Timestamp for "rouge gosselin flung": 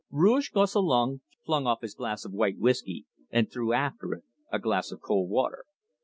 0.09-1.67